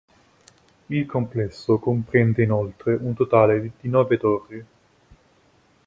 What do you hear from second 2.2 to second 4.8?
inoltre un totale di nove torri.